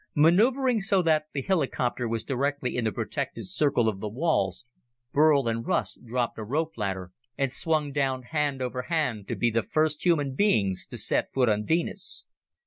[0.15, 4.65] Maneuvering so that the helicopter was directly in the protected circle of the walls,
[5.13, 9.51] Burl and Russ dropped a rope ladder and swung down hand over hand to be
[9.51, 12.25] the first human beings to set foot on Venus.